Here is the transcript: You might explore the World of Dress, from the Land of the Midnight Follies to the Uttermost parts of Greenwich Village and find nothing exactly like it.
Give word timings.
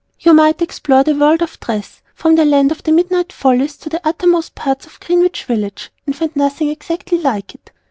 You 0.19 0.33
might 0.33 0.63
explore 0.63 1.03
the 1.03 1.13
World 1.13 1.43
of 1.43 1.59
Dress, 1.59 2.01
from 2.15 2.33
the 2.33 2.43
Land 2.43 2.71
of 2.71 2.81
the 2.81 2.91
Midnight 2.91 3.31
Follies 3.31 3.77
to 3.77 3.87
the 3.89 4.01
Uttermost 4.03 4.55
parts 4.55 4.87
of 4.87 4.99
Greenwich 4.99 5.43
Village 5.43 5.91
and 6.07 6.15
find 6.15 6.35
nothing 6.35 6.69
exactly 6.69 7.19
like 7.19 7.53
it. 7.53 7.71